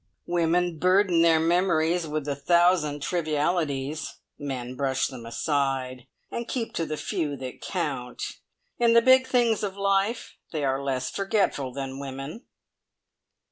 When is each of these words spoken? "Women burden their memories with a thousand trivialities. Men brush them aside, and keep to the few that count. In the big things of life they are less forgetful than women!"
"Women 0.25 0.79
burden 0.79 1.21
their 1.21 1.39
memories 1.39 2.07
with 2.07 2.27
a 2.27 2.35
thousand 2.35 3.03
trivialities. 3.03 4.15
Men 4.39 4.75
brush 4.75 5.05
them 5.05 5.27
aside, 5.27 6.07
and 6.31 6.47
keep 6.47 6.73
to 6.73 6.87
the 6.87 6.97
few 6.97 7.37
that 7.37 7.61
count. 7.61 8.23
In 8.79 8.93
the 8.93 9.03
big 9.03 9.27
things 9.27 9.61
of 9.61 9.77
life 9.77 10.37
they 10.51 10.63
are 10.63 10.81
less 10.83 11.11
forgetful 11.11 11.71
than 11.73 11.99
women!" 11.99 12.45